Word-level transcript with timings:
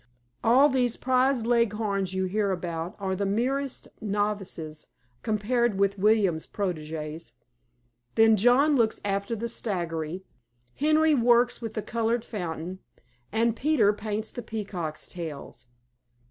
All 0.43 0.67
these 0.67 0.97
prize 0.97 1.45
Leghorns 1.45 2.11
you 2.11 2.25
hear 2.25 2.49
about 2.49 2.95
are 2.99 3.15
the 3.15 3.23
merest 3.27 3.87
novices 4.01 4.87
compared 5.21 5.77
with 5.77 5.99
William's 5.99 6.47
protegées. 6.47 7.33
Then 8.15 8.35
John 8.35 8.75
looks 8.75 8.99
after 9.05 9.35
the 9.35 9.47
staggery; 9.47 10.23
Henry 10.79 11.13
works 11.13 11.59
the 11.59 11.83
coloured 11.83 12.25
fountain; 12.25 12.79
and 13.31 13.55
Peter 13.55 13.93
paints 13.93 14.31
the 14.31 14.41
peacocks' 14.41 15.05
tails. 15.05 15.67